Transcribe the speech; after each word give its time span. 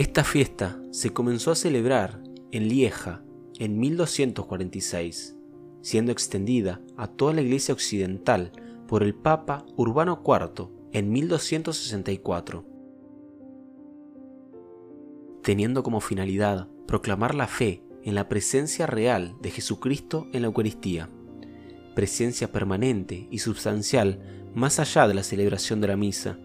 Esta 0.00 0.24
fiesta 0.24 0.80
se 0.92 1.12
comenzó 1.12 1.50
a 1.50 1.54
celebrar 1.54 2.22
en 2.52 2.68
Lieja 2.68 3.22
en 3.58 3.78
1246, 3.78 5.36
siendo 5.82 6.10
extendida 6.10 6.80
a 6.96 7.06
toda 7.06 7.34
la 7.34 7.42
Iglesia 7.42 7.74
occidental 7.74 8.50
por 8.88 9.02
el 9.02 9.14
Papa 9.14 9.66
Urbano 9.76 10.22
IV 10.26 10.70
en 10.92 11.12
1264, 11.12 12.64
teniendo 15.42 15.82
como 15.82 16.00
finalidad 16.00 16.66
proclamar 16.86 17.34
la 17.34 17.46
fe 17.46 17.82
en 18.02 18.14
la 18.14 18.26
presencia 18.26 18.86
real 18.86 19.36
de 19.42 19.50
Jesucristo 19.50 20.28
en 20.32 20.40
la 20.40 20.46
Eucaristía, 20.46 21.10
presencia 21.94 22.50
permanente 22.50 23.28
y 23.30 23.40
substancial 23.40 24.48
más 24.54 24.80
allá 24.80 25.06
de 25.06 25.12
la 25.12 25.22
celebración 25.22 25.82
de 25.82 25.88
la 25.88 25.98
misa, 25.98 26.38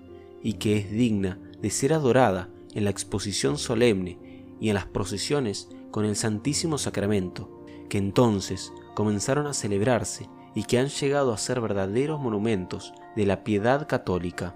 y 0.43 0.55
que 0.55 0.75
es 0.75 0.91
digna 0.91 1.39
de 1.61 1.69
ser 1.69 1.93
adorada 1.93 2.49
en 2.75 2.83
la 2.83 2.91
exposición 2.91 3.57
solemne 3.57 4.19
y 4.59 4.69
en 4.69 4.75
las 4.75 4.85
procesiones 4.85 5.69
con 5.89 6.05
el 6.05 6.15
Santísimo 6.15 6.77
Sacramento, 6.77 7.65
que 7.89 7.97
entonces 7.97 8.71
comenzaron 8.93 9.47
a 9.47 9.53
celebrarse 9.53 10.29
y 10.53 10.63
que 10.63 10.77
han 10.77 10.87
llegado 10.87 11.33
a 11.33 11.37
ser 11.37 11.59
verdaderos 11.61 12.19
monumentos 12.19 12.93
de 13.15 13.25
la 13.25 13.43
piedad 13.43 13.87
católica. 13.87 14.55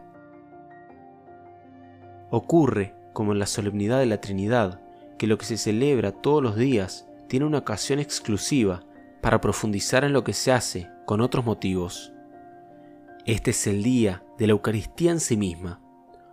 Ocurre, 2.29 2.95
como 3.13 3.31
en 3.31 3.39
la 3.39 3.47
solemnidad 3.47 3.99
de 3.99 4.05
la 4.05 4.21
Trinidad, 4.21 4.81
que 5.17 5.27
lo 5.27 5.37
que 5.37 5.45
se 5.45 5.57
celebra 5.57 6.11
todos 6.11 6.43
los 6.43 6.55
días 6.55 7.07
tiene 7.27 7.45
una 7.45 7.59
ocasión 7.59 7.99
exclusiva 7.99 8.83
para 9.21 9.41
profundizar 9.41 10.03
en 10.03 10.13
lo 10.13 10.23
que 10.23 10.33
se 10.33 10.51
hace 10.51 10.89
con 11.05 11.21
otros 11.21 11.45
motivos. 11.45 12.13
Este 13.25 13.51
es 13.51 13.67
el 13.67 13.83
día 13.83 14.23
de 14.37 14.47
la 14.47 14.51
Eucaristía 14.51 15.11
en 15.11 15.19
sí 15.19 15.37
misma, 15.37 15.81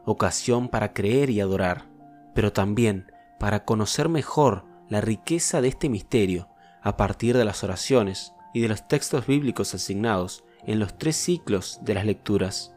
ocasión 0.06 0.68
para 0.68 0.92
creer 0.92 1.30
y 1.30 1.40
adorar, 1.40 1.86
pero 2.32 2.52
también 2.52 3.12
para 3.38 3.64
conocer 3.64 4.08
mejor 4.08 4.64
la 4.88 5.00
riqueza 5.00 5.60
de 5.60 5.68
este 5.68 5.88
misterio 5.88 6.48
a 6.80 6.96
partir 6.96 7.36
de 7.36 7.44
las 7.44 7.64
oraciones 7.64 8.32
y 8.54 8.60
de 8.60 8.68
los 8.68 8.86
textos 8.86 9.26
bíblicos 9.26 9.74
asignados 9.74 10.44
en 10.64 10.78
los 10.78 10.96
tres 10.96 11.16
ciclos 11.16 11.80
de 11.82 11.94
las 11.94 12.06
lecturas. 12.06 12.74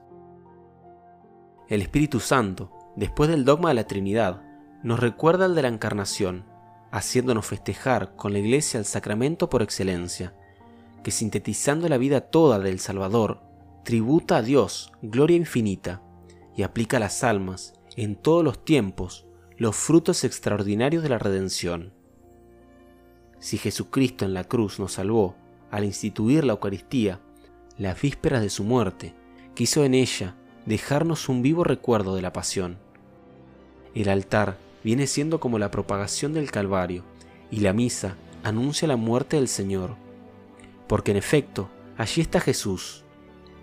El 1.67 1.83
Espíritu 1.83 2.19
Santo, 2.19 2.71
después 2.95 3.29
del 3.29 3.45
dogma 3.45 3.69
de 3.69 3.75
la 3.75 3.85
Trinidad, 3.85 4.41
nos 4.81 4.99
recuerda 4.99 5.45
el 5.45 5.53
de 5.53 5.61
la 5.61 5.67
Encarnación, 5.67 6.45
haciéndonos 6.91 7.45
festejar 7.45 8.15
con 8.15 8.33
la 8.33 8.39
Iglesia 8.39 8.79
el 8.79 8.85
sacramento 8.85 9.49
por 9.49 9.61
excelencia, 9.61 10.33
que 11.03 11.11
sintetizando 11.11 11.87
la 11.87 11.97
vida 11.97 12.21
toda 12.21 12.57
del 12.57 12.79
Salvador, 12.79 13.43
tributa 13.83 14.37
a 14.37 14.41
Dios 14.41 14.91
gloria 15.01 15.37
infinita 15.37 16.01
y 16.59 16.63
aplica 16.63 16.97
a 16.97 16.99
las 16.99 17.23
almas 17.23 17.73
en 17.95 18.17
todos 18.17 18.43
los 18.43 18.65
tiempos 18.65 19.25
los 19.55 19.77
frutos 19.77 20.25
extraordinarios 20.25 21.01
de 21.01 21.07
la 21.07 21.17
redención. 21.17 21.93
Si 23.39 23.57
Jesucristo 23.57 24.25
en 24.25 24.33
la 24.33 24.43
cruz 24.43 24.77
nos 24.77 24.91
salvó 24.91 25.37
al 25.71 25.85
instituir 25.85 26.43
la 26.43 26.51
Eucaristía, 26.51 27.21
las 27.77 28.01
vísperas 28.01 28.41
de 28.41 28.49
su 28.49 28.65
muerte, 28.65 29.15
quiso 29.55 29.85
en 29.85 29.93
ella 29.93 30.35
dejarnos 30.65 31.29
un 31.29 31.41
vivo 31.41 31.63
recuerdo 31.63 32.13
de 32.13 32.23
la 32.23 32.33
pasión. 32.33 32.77
El 33.95 34.09
altar 34.09 34.57
viene 34.83 35.07
siendo 35.07 35.39
como 35.39 35.59
la 35.59 35.71
propagación 35.71 36.33
del 36.33 36.51
Calvario 36.51 37.05
y 37.49 37.61
la 37.61 37.71
misa 37.71 38.17
anuncia 38.43 38.85
la 38.85 38.97
muerte 38.97 39.37
del 39.37 39.47
Señor, 39.47 39.95
porque 40.89 41.11
en 41.11 41.17
efecto 41.17 41.69
allí 41.95 42.19
está 42.19 42.41
Jesús, 42.41 43.05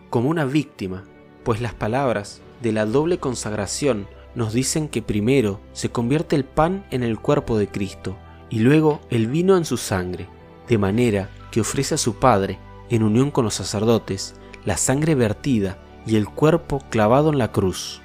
como 0.08 0.30
una 0.30 0.46
víctima, 0.46 1.04
pues 1.46 1.60
las 1.60 1.74
palabras 1.74 2.42
de 2.60 2.72
la 2.72 2.86
doble 2.86 3.18
consagración 3.18 4.08
nos 4.34 4.52
dicen 4.52 4.88
que 4.88 5.00
primero 5.00 5.60
se 5.72 5.90
convierte 5.90 6.34
el 6.34 6.44
pan 6.44 6.84
en 6.90 7.04
el 7.04 7.20
cuerpo 7.20 7.56
de 7.56 7.68
Cristo 7.68 8.16
y 8.50 8.58
luego 8.58 9.00
el 9.10 9.28
vino 9.28 9.56
en 9.56 9.64
su 9.64 9.76
sangre, 9.76 10.28
de 10.66 10.76
manera 10.76 11.30
que 11.52 11.60
ofrece 11.60 11.94
a 11.94 11.98
su 11.98 12.16
Padre, 12.16 12.58
en 12.90 13.04
unión 13.04 13.30
con 13.30 13.44
los 13.44 13.54
sacerdotes, 13.54 14.34
la 14.64 14.76
sangre 14.76 15.14
vertida 15.14 15.78
y 16.04 16.16
el 16.16 16.28
cuerpo 16.28 16.82
clavado 16.90 17.30
en 17.30 17.38
la 17.38 17.52
cruz. 17.52 18.02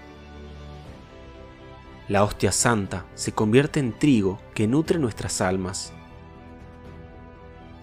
La 2.07 2.23
hostia 2.23 2.51
santa 2.51 3.07
se 3.15 3.31
convierte 3.31 3.79
en 3.79 3.97
trigo 3.97 4.39
que 4.53 4.67
nutre 4.67 4.99
nuestras 4.99 5.41
almas. 5.41 5.93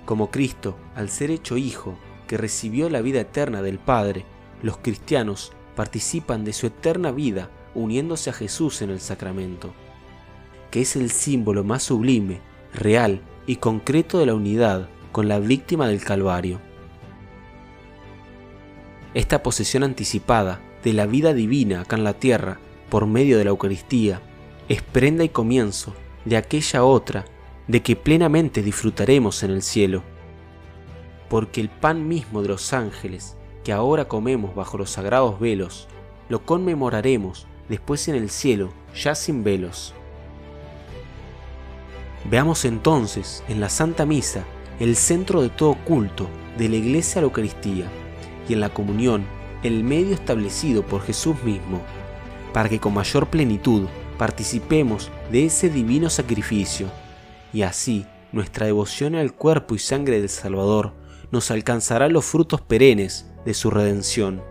Como 0.04 0.30
Cristo, 0.30 0.76
al 0.94 1.08
ser 1.08 1.32
hecho 1.32 1.56
Hijo, 1.56 1.98
que 2.28 2.36
recibió 2.36 2.88
la 2.88 3.00
vida 3.00 3.18
eterna 3.18 3.60
del 3.60 3.80
Padre, 3.80 4.24
los 4.62 4.78
cristianos 4.78 5.52
participan 5.76 6.44
de 6.44 6.52
su 6.52 6.66
eterna 6.66 7.10
vida 7.12 7.50
uniéndose 7.74 8.30
a 8.30 8.32
Jesús 8.32 8.82
en 8.82 8.90
el 8.90 9.00
sacramento, 9.00 9.72
que 10.70 10.80
es 10.80 10.96
el 10.96 11.10
símbolo 11.10 11.64
más 11.64 11.84
sublime, 11.84 12.40
real 12.74 13.20
y 13.46 13.56
concreto 13.56 14.18
de 14.18 14.26
la 14.26 14.34
unidad 14.34 14.88
con 15.12 15.28
la 15.28 15.38
víctima 15.38 15.88
del 15.88 16.02
Calvario. 16.04 16.60
Esta 19.14 19.42
posesión 19.42 19.84
anticipada 19.84 20.60
de 20.84 20.92
la 20.92 21.06
vida 21.06 21.32
divina 21.32 21.80
acá 21.80 21.96
en 21.96 22.04
la 22.04 22.14
tierra 22.14 22.60
por 22.90 23.06
medio 23.06 23.38
de 23.38 23.44
la 23.44 23.50
Eucaristía 23.50 24.20
es 24.68 24.82
prenda 24.82 25.24
y 25.24 25.28
comienzo 25.28 25.94
de 26.24 26.36
aquella 26.36 26.84
otra 26.84 27.24
de 27.68 27.82
que 27.82 27.96
plenamente 27.96 28.62
disfrutaremos 28.62 29.42
en 29.42 29.50
el 29.50 29.62
cielo. 29.62 30.02
Porque 31.28 31.60
el 31.60 31.68
pan 31.68 32.08
mismo 32.08 32.42
de 32.42 32.48
los 32.48 32.72
ángeles 32.72 33.36
que 33.68 33.74
ahora 33.74 34.06
comemos 34.06 34.54
bajo 34.54 34.78
los 34.78 34.88
sagrados 34.88 35.38
velos, 35.38 35.88
lo 36.30 36.42
conmemoraremos 36.46 37.46
después 37.68 38.08
en 38.08 38.14
el 38.14 38.30
cielo, 38.30 38.72
ya 38.94 39.14
sin 39.14 39.44
velos. 39.44 39.92
Veamos 42.30 42.64
entonces 42.64 43.44
en 43.46 43.60
la 43.60 43.68
Santa 43.68 44.06
Misa 44.06 44.42
el 44.80 44.96
centro 44.96 45.42
de 45.42 45.50
todo 45.50 45.74
culto 45.84 46.28
de 46.56 46.70
la 46.70 46.76
Iglesia 46.76 47.18
a 47.18 47.20
la 47.20 47.26
Eucaristía 47.26 47.84
y 48.48 48.54
en 48.54 48.60
la 48.60 48.70
comunión 48.70 49.26
el 49.62 49.84
medio 49.84 50.14
establecido 50.14 50.82
por 50.82 51.02
Jesús 51.02 51.36
mismo, 51.44 51.82
para 52.54 52.70
que 52.70 52.80
con 52.80 52.94
mayor 52.94 53.26
plenitud 53.26 53.86
participemos 54.16 55.10
de 55.30 55.44
ese 55.44 55.68
divino 55.68 56.08
sacrificio 56.08 56.86
y 57.52 57.60
así 57.60 58.06
nuestra 58.32 58.64
devoción 58.64 59.14
al 59.14 59.34
cuerpo 59.34 59.74
y 59.74 59.78
sangre 59.78 60.20
del 60.20 60.30
Salvador 60.30 60.94
nos 61.30 61.50
alcanzará 61.50 62.08
los 62.08 62.24
frutos 62.24 62.60
perennes 62.60 63.26
de 63.44 63.54
su 63.54 63.70
redención. 63.70 64.42